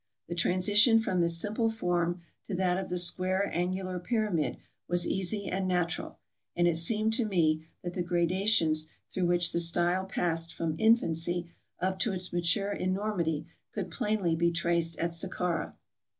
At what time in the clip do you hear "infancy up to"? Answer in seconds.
10.79-12.13